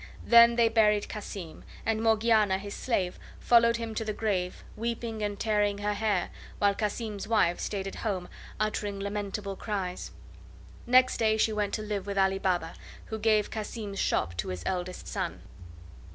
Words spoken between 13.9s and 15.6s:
shop to his eldest son.